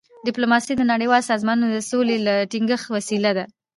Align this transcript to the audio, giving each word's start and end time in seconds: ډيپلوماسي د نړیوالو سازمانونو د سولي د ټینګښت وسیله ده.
ډيپلوماسي 0.27 0.73
د 0.77 0.81
نړیوالو 0.91 1.27
سازمانونو 1.31 1.71
د 1.73 1.79
سولي 1.91 2.17
د 2.27 2.29
ټینګښت 2.51 2.87
وسیله 2.95 3.31
ده. 3.37 3.45